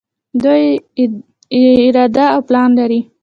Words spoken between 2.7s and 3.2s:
لري.